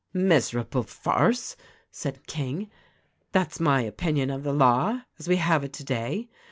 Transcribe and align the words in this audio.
"Miserable 0.15 0.81
farce!" 0.81 1.55
said 1.91 2.25
King, 2.25 2.71
"that's 3.33 3.59
my 3.59 3.81
opinion 3.81 4.31
of 4.31 4.41
the 4.41 4.51
law— 4.51 5.03
as 5.19 5.27
we 5.29 5.35
have 5.35 5.63
it 5.63 5.73
today. 5.73 6.27